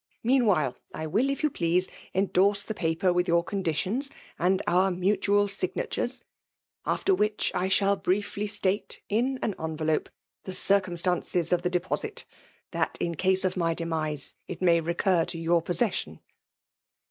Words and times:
Meanwhile^ 0.25 0.77
I 0.95 1.05
will, 1.05 1.29
if 1.29 1.43
you 1.43 1.51
please, 1.51 1.87
endorse 2.15 2.63
the 2.63 2.73
paper 2.73 3.13
with 3.13 3.27
your 3.27 3.43
conditions, 3.43 4.09
and 4.39 4.59
our 4.65 4.89
mutual 4.89 5.45
Mgnatores, 5.47 6.23
After 6.87 7.13
which 7.13 7.51
I 7.53 7.67
shaU 7.67 7.97
briefly 7.97 8.47
rtate, 8.47 8.97
in 9.09 9.37
an 9.43 9.53
en 9.59 9.77
rdope, 9.77 10.07
the 10.45 10.55
circumstances 10.55 11.53
of 11.53 11.61
the 11.61 11.69
deposit; 11.69 12.25
that 12.71 12.97
in 12.99 13.13
case 13.13 13.45
of 13.45 13.55
my 13.55 13.75
demise, 13.75 14.33
it 14.47 14.59
may 14.59 14.81
recor 14.81 15.23
to 15.27 15.37
yo^r 15.37 15.63
possession. 15.63 16.19